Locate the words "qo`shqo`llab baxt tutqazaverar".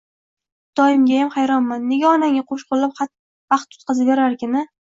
2.53-4.39